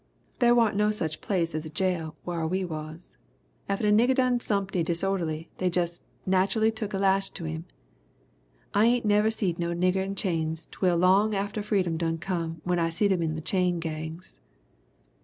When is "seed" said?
9.29-9.59, 12.89-13.11